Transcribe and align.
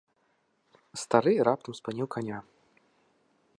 Стары 1.01 1.33
раптам 1.47 1.77
спыніў 1.79 2.07
каня. 2.15 2.39